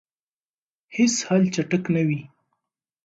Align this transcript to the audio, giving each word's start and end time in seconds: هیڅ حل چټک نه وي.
هیڅ 0.95 1.15
حل 1.27 1.43
چټک 1.53 1.83
نه 1.95 2.01
وي. 2.07 2.21